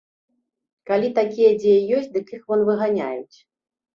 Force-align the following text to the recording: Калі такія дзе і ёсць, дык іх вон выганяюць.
Калі 0.89 1.09
такія 1.19 1.51
дзе 1.59 1.75
і 1.81 1.85
ёсць, 1.97 2.09
дык 2.17 2.33
іх 2.37 2.41
вон 2.53 2.65
выганяюць. 2.69 3.37